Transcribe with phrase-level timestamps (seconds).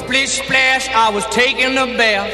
[0.00, 2.32] splish splash, I was taking a bath.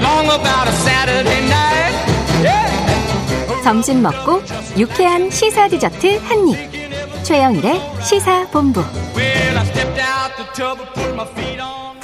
[0.00, 1.94] Long about a Saturday night.
[2.42, 3.62] Yeah.
[3.62, 4.42] 점심 먹고
[4.78, 7.24] 유쾌한 시사 디저트 한 입.
[7.24, 8.80] 최영일의 시사 본부.
[9.16, 11.96] Well, I stepped out the tub and put my feet on.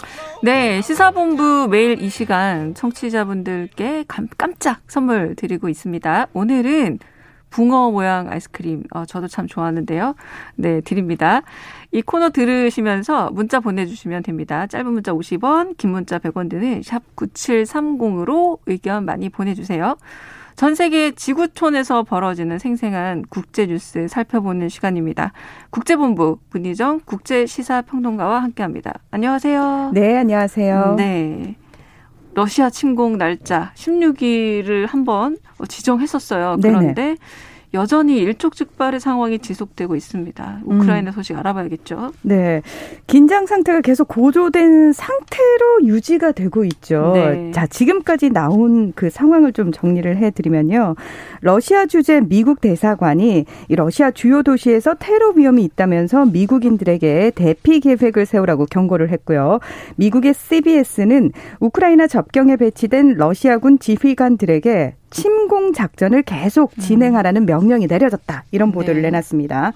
[0.42, 6.28] 네, 시사본부 매일 이 시간 청취자분들께 감, 깜짝 선물 드리고 있습니다.
[6.32, 6.98] 오늘은
[7.50, 10.14] 붕어 모양 아이스크림, 어, 저도 참 좋아하는데요.
[10.56, 11.42] 네, 드립니다.
[11.92, 14.66] 이 코너 들으시면서 문자 보내주시면 됩니다.
[14.66, 19.96] 짧은 문자 50원, 긴 문자 100원 드는 샵 9730으로 의견 많이 보내주세요.
[20.56, 25.32] 전 세계 지구촌에서 벌어지는 생생한 국제 뉴스 살펴보는 시간입니다.
[25.70, 29.00] 국제본부 문희정 국제시사평론가와 함께합니다.
[29.10, 29.92] 안녕하세요.
[29.94, 30.96] 네, 안녕하세요.
[30.96, 31.56] 네.
[32.40, 35.36] 러시아 침공 날짜 16일을 한번
[35.68, 36.56] 지정했었어요.
[36.56, 36.78] 네네.
[36.78, 37.16] 그런데
[37.72, 40.60] 여전히 일촉즉발의 상황이 지속되고 있습니다.
[40.64, 42.12] 우크라이나 소식 알아봐야겠죠.
[42.22, 42.62] 네.
[43.06, 47.12] 긴장 상태가 계속 고조된 상태로 유지가 되고 있죠.
[47.14, 47.50] 네.
[47.52, 50.96] 자, 지금까지 나온 그 상황을 좀 정리를 해 드리면요.
[51.40, 58.66] 러시아 주재 미국 대사관이 이 러시아 주요 도시에서 테러 위험이 있다면서 미국인들에게 대피 계획을 세우라고
[58.66, 59.60] 경고를 했고요.
[59.96, 68.44] 미국의 CBS는 우크라이나 접경에 배치된 러시아군 지휘관들에게 침공 작전을 계속 진행하라는 명령이 내려졌다.
[68.50, 69.08] 이런 보도를 네.
[69.08, 69.72] 내놨습니다.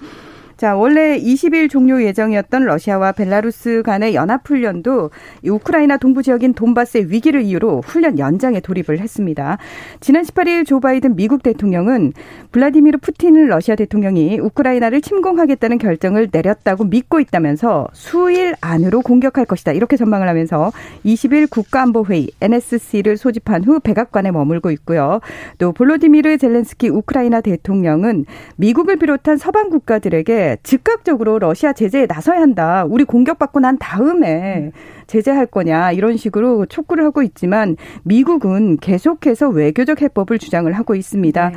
[0.57, 5.09] 자, 원래 20일 종료 예정이었던 러시아와 벨라루스 간의 연합훈련도
[5.43, 9.57] 이 우크라이나 동부 지역인 돈바스의 위기를 이유로 훈련 연장에 돌입을 했습니다.
[9.99, 12.13] 지난 18일 조 바이든 미국 대통령은
[12.53, 19.73] 블라디미르 푸틴 러시아 대통령이 우크라이나를 침공하겠다는 결정을 내렸다고 믿고 있다면서 수일 안으로 공격할 것이다.
[19.73, 20.71] 이렇게 전망을 하면서
[21.05, 25.19] 20일 국가안보회의 NSC를 소집한 후 백악관에 머물고 있고요.
[25.57, 28.25] 또 볼로디미르 젤렌스키 우크라이나 대통령은
[28.55, 32.85] 미국을 비롯한 서방 국가들에게 즉각적으로 러시아 제재에 나서야 한다.
[32.87, 34.71] 우리 공격받고 난 다음에
[35.07, 41.51] 제재할 거냐 이런 식으로 촉구를 하고 있지만 미국은 계속해서 외교적 해법을 주장을 하고 있습니다.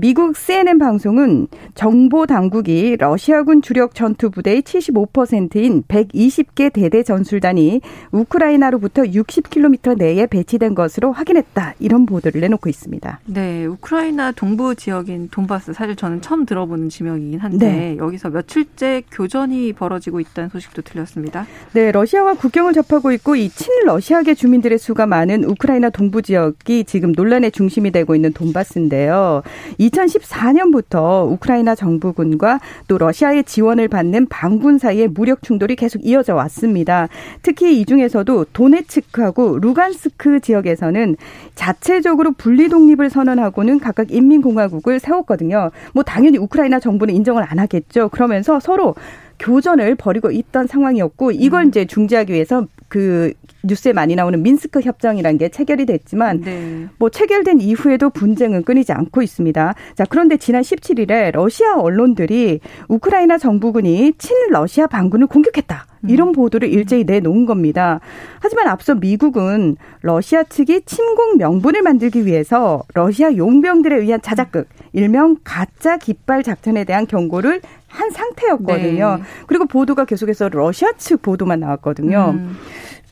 [0.00, 7.80] 미국 CNN 방송은 정보 당국이 러시아군 주력 전투 부대의 75%인 120개 대대 전술단이
[8.12, 11.74] 우크라이나로부터 60km 내에 배치된 것으로 확인했다.
[11.78, 13.20] 이런 보도를 내놓고 있습니다.
[13.26, 17.96] 네, 우크라이나 동부 지역인 돈바스 사실 저는 처음 들어보는 지명이긴 한데 네.
[17.98, 21.46] 여기서 며칠째 교전이 벌어지고 있다는 소식도 들렸습니다.
[21.72, 27.52] 네, 러시아와 국경을 접하고 있고 이 친러시아계 주민들의 수가 많은 우크라이나 동부 지역이 지금 논란의
[27.52, 29.42] 중심이 되고 있는 돈바스인데요.
[29.78, 37.08] 2014년부터 우크라이나 정부군과 또 러시아의 지원을 받는 반군 사이의 무력 충돌이 계속 이어져 왔습니다.
[37.42, 41.16] 특히 이 중에서도 도네츠크하고 루간스크 지역에서는
[41.54, 45.70] 자체적으로 분리 독립을 선언하고는 각각 인민공화국을 세웠거든요.
[45.92, 48.08] 뭐 당연히 우크라이나 정부는 인정을 안 하겠죠.
[48.20, 48.94] 그러면서 서로
[49.38, 53.32] 교전을 벌이고 있던 상황이었고 이걸 이제 중지하기 위해서 그
[53.64, 56.86] 뉴스에 많이 나오는 민스크 협정이라는 게 체결이 됐지만 네.
[56.98, 59.74] 뭐 체결된 이후에도 분쟁은 끊이지 않고 있습니다.
[59.94, 65.86] 자, 그런데 지난 17일에 러시아 언론들이 우크라이나 정부군이 친러시아 반군을 공격했다.
[66.08, 68.00] 이런 보도를 일제히 내놓은 겁니다.
[68.40, 75.96] 하지만 앞서 미국은 러시아 측이 침공 명분을 만들기 위해서 러시아 용병들에 의한 자작극, 일명 가짜
[75.98, 79.16] 깃발 작전에 대한 경고를 한 상태였거든요.
[79.18, 79.22] 네.
[79.46, 82.34] 그리고 보도가 계속해서 러시아 측 보도만 나왔거든요.
[82.36, 82.56] 음.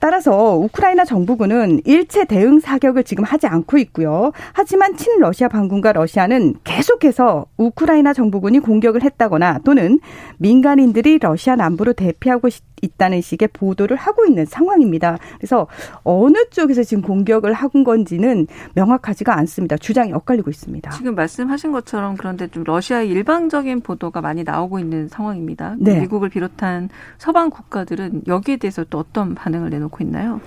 [0.01, 4.31] 따라서 우크라이나 정부군은 일체 대응 사격을 지금 하지 않고 있고요.
[4.53, 9.99] 하지만 친러시아 반군과 러시아는 계속해서 우크라이나 정부군이 공격을 했다거나 또는
[10.39, 15.19] 민간인들이 러시아 남부로 대피하고 시- 있다는 식의 보도를 하고 있는 상황입니다.
[15.39, 15.67] 그래서
[16.05, 19.77] 어느 쪽에서 지금 공격을 한 건지는 명확하지가 않습니다.
[19.77, 20.91] 주장이 엇갈리고 있습니다.
[20.91, 25.77] 지금 말씀하신 것처럼 그런데 좀 러시아의 일방적인 보도가 많이 나오고 있는 상황입니다.
[25.79, 26.01] 네.
[26.01, 30.41] 미국을 비롯한 서방 국가들은 여기에 대해서 또 어떤 반응을 내놓고 있나요?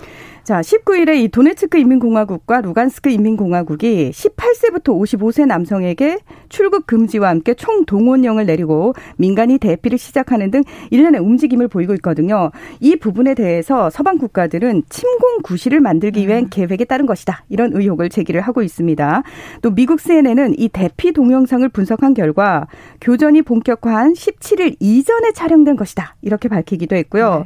[0.44, 6.18] 자, 19일에 이 도네츠크 인민공화국과 루간스크 인민공화국이 18세부터 55세 남성에게
[6.50, 12.50] 출국 금지와 함께 총 동원령을 내리고 민간이 대피를 시작하는 등 일련의 움직임을 보이고 있거든요.
[12.79, 17.46] 이 부분에 대해서 서방 국가들은 침공 구실을 만들기 위한 계획에 따른 것이다.
[17.49, 19.22] 이런 의혹을 제기를 하고 있습니다.
[19.61, 22.66] 또 미국 CNN은 이 대피 동영상을 분석한 결과
[22.99, 26.16] 교전이 본격화한 17일 이전에 촬영된 것이다.
[26.23, 27.46] 이렇게 밝히기도 했고요.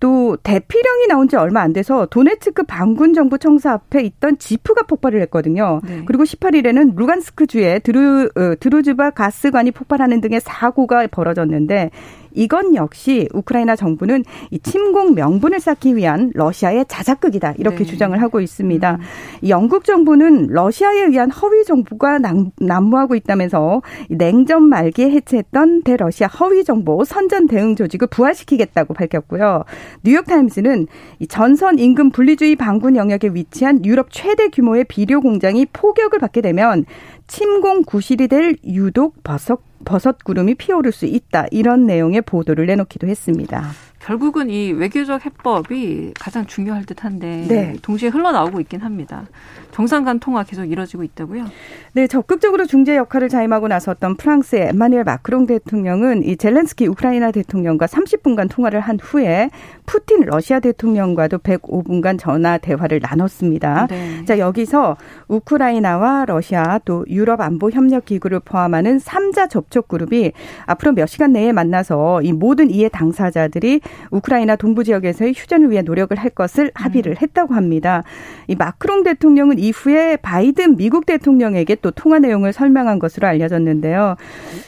[0.00, 5.20] 또 대피령이 나온 지 얼마 안 돼서 도네츠크 반군 정부 청사 앞에 있던 지프가 폭발을
[5.22, 5.80] 했거든요.
[5.86, 6.02] 네.
[6.06, 11.90] 그리고 18일에는 루간스크 주에 드루 어, 드루즈바 가스관이 폭발하는 등의 사고가 벌어졌는데
[12.32, 17.84] 이건 역시 우크라이나 정부는 이 침공 명분을 쌓기 위한 러시아의 자작극이다 이렇게 네.
[17.84, 18.92] 주장을 하고 있습니다.
[18.92, 19.48] 음.
[19.48, 22.18] 영국 정부는 러시아에 의한 허위 정보가
[22.58, 29.64] 난무하고 있다면서 냉전 말기에 해체했던 대러시아 허위 정보 선전 대응 조직을 부활시키겠다고 밝혔고요.
[30.04, 30.86] 뉴욕 타임스는
[31.28, 36.84] 전선 임금 분리주의 방군 영역에 위치한 유럽 최대 규모의 비료 공장이 포격을 받게 되면
[37.26, 41.46] 침공 구실이 될 유독 버섯 버섯 구름이 피어오를 수 있다.
[41.50, 43.64] 이런 내용의 보도를 내놓기도 했습니다.
[44.00, 47.76] 결국은 이 외교적 해법이 가장 중요할 듯한데 네.
[47.82, 49.26] 동시에 흘러나오고 있긴 합니다.
[49.72, 51.44] 정상 간 통화 계속 이뤄지고 있다고요?
[51.92, 58.50] 네, 적극적으로 중재 역할을 자임하고 나섰던 프랑스의 에마뉘엘 마크롱 대통령은 이 젤렌스키 우크라이나 대통령과 30분간
[58.50, 59.50] 통화를 한 후에
[59.86, 63.86] 푸틴 러시아 대통령과도 105분간 전화 대화를 나눴습니다.
[63.88, 64.24] 네.
[64.24, 64.96] 자, 여기서
[65.28, 70.32] 우크라이나와 러시아 또 유럽 안보 협력 기구를 포함하는 3자 접촉 그룹이
[70.66, 73.80] 앞으로 몇 시간 내에 만나서 이 모든 이해 당사자들이
[74.10, 77.16] 우크라이나 동부 지역에서의 휴전을 위해 노력을 할 것을 합의를 음.
[77.22, 78.02] 했다고 합니다.
[78.46, 84.16] 이 마크롱 대통령은 이후에 바이든 미국 대통령에게 또 통화 내용을 설명한 것으로 알려졌는데요.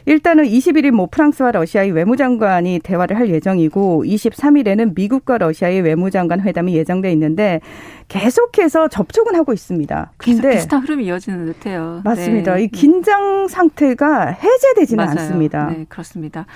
[0.07, 7.11] 일단은 21일 뭐 프랑스와 러시아의 외무장관이 대화를 할 예정이고 23일에는 미국과 러시아의 외무장관 회담이 예정돼
[7.13, 7.61] 있는데
[8.09, 10.13] 계속해서 접촉은 하고 있습니다.
[10.19, 12.03] 근데 비슷한 흐름이 이어지는 듯해요.
[12.05, 12.57] 맞습니다.
[12.57, 12.65] 네.
[12.65, 15.19] 이 긴장 상태가 해제되지는 맞아요.
[15.19, 15.67] 않습니다.
[15.71, 16.47] 네, 그렇습니다.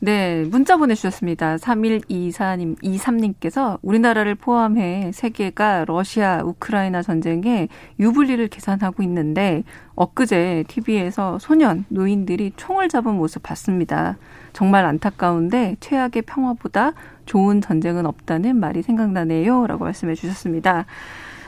[0.00, 1.56] 네, 문자 보내주셨습니다.
[1.56, 7.68] 3124님, 23님께서 우리나라를 포함해 세계가 러시아, 우크라이나 전쟁에
[7.98, 9.62] 유불리를 계산하고 있는데
[9.94, 14.18] 엊그제 TV에서 소년, 노인들이 총을 잡은 모습 봤습니다.
[14.52, 16.92] 정말 안타까운데 최악의 평화보다
[17.24, 19.66] 좋은 전쟁은 없다는 말이 생각나네요.
[19.66, 20.86] 라고 말씀해 주셨습니다.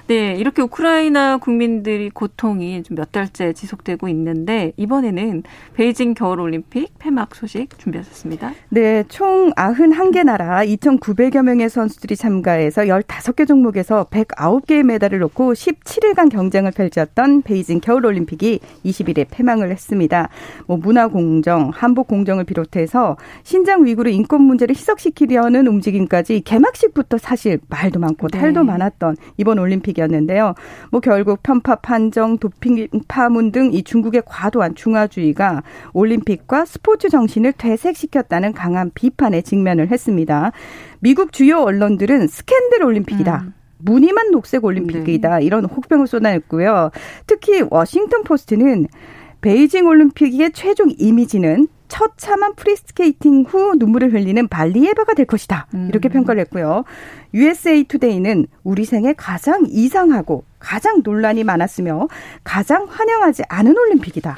[0.08, 5.42] 네, 이렇게 우크라이나 국민들이 고통이 좀 몇 달째 지속되고 있는데 이번에는
[5.74, 8.52] 베이징 겨울 올림픽 폐막 소식 준비하셨습니다.
[8.70, 16.70] 네, 총 91개 나라 2,900여 명의 선수들이 참가해서 15개 종목에서 109개의 메달을 놓고 17일간 경쟁을
[16.72, 20.30] 펼쳤던 베이징 겨울 올림픽이 20일에 폐막을 했습니다.
[20.66, 28.00] 뭐 문화 공정, 한복 공정을 비롯해서 신장 위구르 인권 문제를 희석시키려는 움직임까지 개막식부터 사실 말도
[28.00, 28.66] 많고 탈도 네.
[28.66, 30.54] 많았던 이번 올림픽 이었는데요.
[30.90, 35.62] 뭐 결국 편파 판정, 도핑 파문 등 이 중국의 과도한 중화주의가
[35.92, 40.52] 올림픽과 스포츠 정신을 퇴색시켰다는 강한 비판에 직면을 했습니다.
[41.00, 43.42] 미국 주요 언론들은 스캔들 올림픽이다.
[43.44, 43.52] 음.
[43.78, 45.38] 무늬만 녹색 올림픽이다.
[45.38, 45.44] 네.
[45.44, 46.90] 이런 혹평을 쏟아냈고요.
[47.26, 48.86] 특히 워싱턴 포스트는
[49.42, 55.66] 베이징 올림픽의 최종 이미지는 처참한 프리스케이팅 후 눈물을 흘리는 발리에바가 될 것이다.
[55.88, 56.12] 이렇게 음.
[56.12, 56.84] 평가를 했고요.
[57.34, 62.08] USA 투데이는 우리 생에 가장 이상하고 가장 논란이 많았으며
[62.44, 64.36] 가장 환영하지 않은 올림픽이다.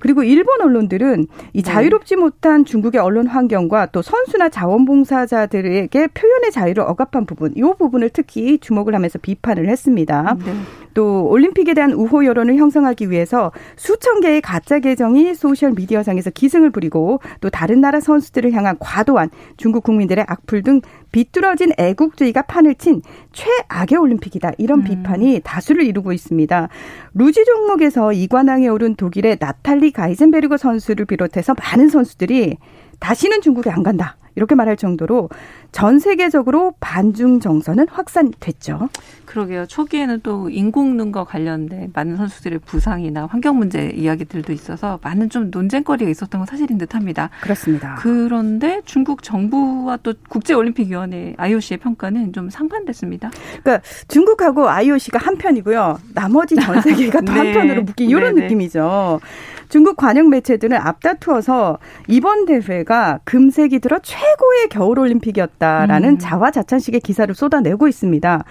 [0.00, 1.62] 그리고 일본 언론들은 이 네.
[1.62, 8.58] 자유롭지 못한 중국의 언론 환경과 또 선수나 자원봉사자들에게 표현의 자유를 억압한 부분, 이 부분을 특히
[8.58, 10.36] 주목을 하면서 비판을 했습니다.
[10.44, 10.52] 네.
[10.94, 17.20] 또 올림픽에 대한 우호 여론을 형성하기 위해서 수천 개의 가짜 계정이 소셜 미디어상에서 기승을 부리고
[17.40, 20.80] 또 다른 나라 선수들을 향한 과도한 중국 국민들의 악플 등
[21.12, 23.02] 비뚤어진 애국주의가 판을 친
[23.32, 24.52] 최악의 올림픽이다.
[24.58, 24.84] 이런 음.
[24.84, 26.68] 비판이 다수를 이루고 있습니다.
[27.14, 32.58] 루지 종목에서 이관왕에 오른 독일의 나탈리 가이젠베르그 선수를 비롯해서 많은 선수들이
[33.00, 34.16] 다시는 중국에 안 간다.
[34.38, 35.28] 이렇게 말할 정도로
[35.72, 38.88] 전 세계적으로 반중 정서는 확산됐죠.
[39.26, 39.66] 그러게요.
[39.66, 46.38] 초기에는 또 인공눈과 관련된 많은 선수들의 부상이나 환경 문제 이야기들도 있어서 많은 좀 논쟁거리가 있었던
[46.38, 47.30] 건 사실인 듯합니다.
[47.42, 47.96] 그렇습니다.
[47.98, 53.30] 그런데 중국 정부와 또 국제올림픽위원회 IOC의 평가는 좀 상반됐습니다.
[53.62, 55.98] 그러니까 중국하고 IOC가 한 편이고요.
[56.14, 57.38] 나머지 전 세계가 또 네.
[57.40, 58.46] 한편으로 묶인 이런 네네.
[58.46, 59.20] 느낌이죠.
[59.68, 66.18] 중국 관영 매체들은 앞다투어서 이번 대회가 금세기 들어 최고의 겨울올림픽이었다라는 음.
[66.18, 68.44] 자화자찬식의 기사를 쏟아내고 있습니다.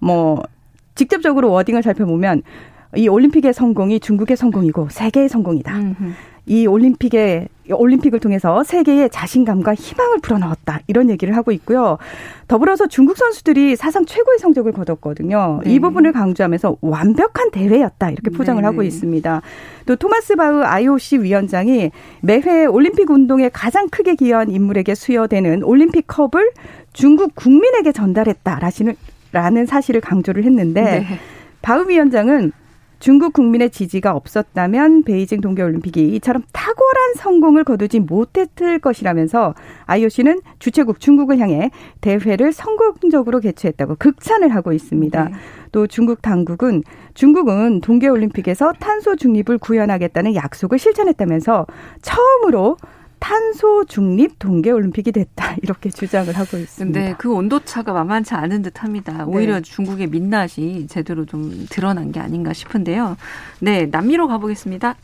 [0.00, 0.42] 뭐
[0.94, 2.42] 직접적으로 워딩을 살펴보면
[2.96, 5.76] 이 올림픽의 성공이 중국의 성공이고 세계의 성공이다.
[5.76, 6.12] 음흠.
[6.46, 11.96] 이 올림픽에 올림픽을 통해서 세계의 자신감과 희망을 불어넣었다 이런 얘기를 하고 있고요.
[12.46, 15.60] 더불어서 중국 선수들이 사상 최고의 성적을 거뒀거든요.
[15.64, 15.72] 네.
[15.72, 18.66] 이 부분을 강조하면서 완벽한 대회였다 이렇게 포장을 네.
[18.66, 19.40] 하고 있습니다.
[19.86, 26.50] 또 토마스 바흐 IOC 위원장이 매회 올림픽 운동에 가장 크게 기여한 인물에게 수여되는 올림픽 컵을
[26.92, 31.06] 중국 국민에게 전달했다라는 사실을 강조를 했는데 네.
[31.62, 32.52] 바흐 위원장은
[33.04, 39.52] 중국 국민의 지지가 없었다면 베이징 동계올림픽이 이처럼 탁월한 성공을 거두지 못했을 것이라면서
[39.84, 41.70] IOC는 주최국 중국을 향해
[42.00, 45.22] 대회를 성공적으로 개최했다고 극찬을 하고 있습니다.
[45.22, 45.34] 네.
[45.70, 46.82] 또 중국 당국은
[47.12, 51.66] 중국은 동계올림픽에서 탄소 중립을 구현하겠다는 약속을 실천했다면서
[52.00, 52.78] 처음으로
[53.18, 57.00] 탄소 중립 동계 올림픽이 됐다 이렇게 주장을 하고 있습니다.
[57.00, 59.24] 근데 그 온도 차가 만만치 않은 듯합니다.
[59.26, 59.60] 오히려 네.
[59.62, 63.16] 중국의 민낯이 제대로 좀 드러난 게 아닌가 싶은데요.
[63.60, 64.96] 네, 남미로 가보겠습니다.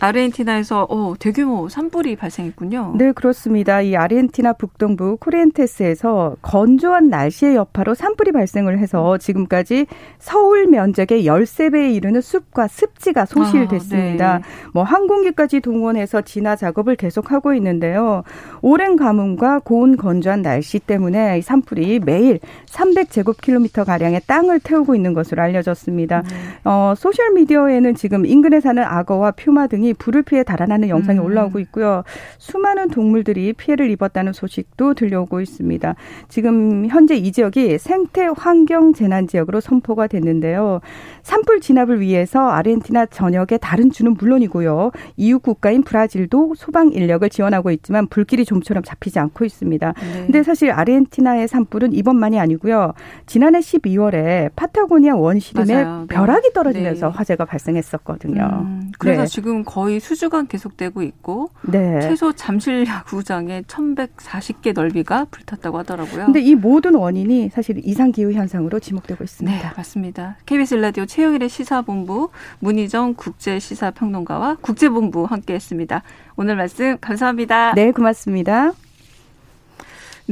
[0.00, 2.94] 아르헨티나에서 어, 대규모 산불이 발생했군요.
[2.96, 3.82] 네, 그렇습니다.
[3.82, 9.86] 이 아르헨티나 북동부 코리엔테스에서 건조한 날씨의 여파로 산불이 발생을 해서 지금까지
[10.18, 14.34] 서울 면적의 13배에 이르는 숲과 습지가 소실됐습니다.
[14.34, 14.44] 아, 네.
[14.72, 18.22] 뭐 항공기까지 동원해서 진화 작업을 계속하고 있는데요.
[18.62, 25.42] 오랜 가뭄과 고온 건조한 날씨 때문에 이 산불이 매일 300제곱킬로미터 가량의 땅을 태우고 있는 것으로
[25.42, 26.22] 알려졌습니다.
[26.22, 26.28] 네.
[26.64, 31.24] 어, 소셜 미디어에는 지금 인근에 사는 악어와 퓨마 등이 불을 피해 달아나는 영상이 음.
[31.24, 32.02] 올라오고 있고요.
[32.38, 35.94] 수많은 동물들이 피해를 입었다는 소식도 들려오고 있습니다.
[36.28, 40.80] 지금 현재 이 지역이 생태 환경 재난 지역으로 선포가 됐는데요.
[41.22, 44.90] 산불 진압을 위해서 아르헨티나 전역의 다른 주는 물론이고요.
[45.16, 49.92] 이웃 국가인 브라질도 소방 인력을 지원하고 있지만 불길이 좀처럼 잡히지 않고 있습니다.
[49.92, 50.22] 네.
[50.26, 52.94] 근데 사실 아르헨티나의 산불은 이번만이 아니고요.
[53.26, 56.06] 지난해 12월에 파타고니아 원시림에 네.
[56.08, 57.16] 벼락이 떨어지면서 네.
[57.16, 58.42] 화재가 발생했었거든요.
[58.42, 59.28] 음, 그래서 네.
[59.28, 62.00] 지금 거의 수주간 계속되고 있고 네.
[62.00, 66.26] 최소 잠실 야구장에 1140개 넓이가 불탔다고 하더라고요.
[66.26, 69.56] 근데 이 모든 원인이 사실 이상 기후 현상으로 지목되고 있습니다.
[69.68, 70.36] 네, 맞습니다.
[70.46, 76.02] KBS 라디오 최영일의 시사본부 문희정 국제 시사 평론가와 국제본부 함께했습니다.
[76.36, 77.74] 오늘 말씀 감사합니다.
[77.74, 78.72] 네, 고맙습니다.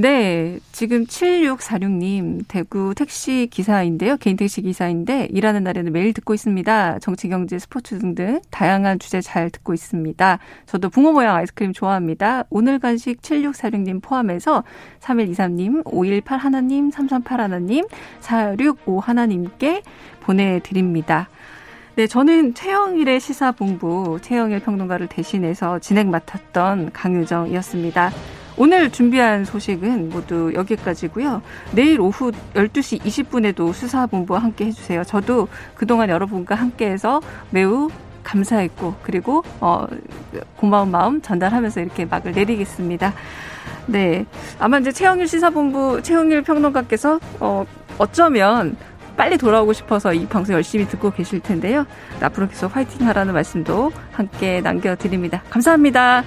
[0.01, 4.17] 네, 지금 7646님 대구 택시 기사인데요.
[4.19, 7.01] 개인 택시 기사인데 일하는 날에는 매일 듣고 있습니다.
[7.01, 10.39] 정치, 경제, 스포츠 등등 다양한 주제 잘 듣고 있습니다.
[10.67, 12.45] 저도 붕어 모양 아이스크림 좋아합니다.
[12.49, 14.63] 오늘 간식 7646님 포함해서
[15.01, 17.85] 3123님, 518 하나님, 338 하나님,
[18.21, 19.83] 465 하나님께
[20.21, 21.29] 보내드립니다.
[21.97, 28.13] 네, 저는 최영일의 시사본부 최영일 평론가를 대신해서 진행 맡았던 강유정이었습니다.
[28.59, 31.43] 오늘 준비한 소식은 모두 여기까지고요.
[31.71, 35.05] 내일 오후 12시 20분에도 수사본부와 함께 해주세요.
[35.05, 35.47] 저도
[35.77, 37.89] 그동안 여러분과 함께해서 매우
[38.25, 39.87] 감사했고 그리고 어
[40.57, 43.15] 고마운 마음 전달하면서 이렇게 막을 내리겠습니다.
[43.87, 44.27] 네,
[44.59, 47.65] 아마 이제 최영일 시사본부 최영일 평론가께서 어
[47.97, 48.77] 어쩌면
[49.17, 51.87] 빨리 돌아오고 싶어서 이 방송 열심히 듣고 계실 텐데요.
[52.21, 55.43] 앞으로 계속 화이팅 하라는 말씀도 함께 남겨드립니다.
[55.49, 56.25] 감사합니다.